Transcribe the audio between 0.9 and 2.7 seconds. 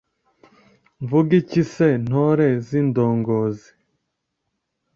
mvuge iki se ntore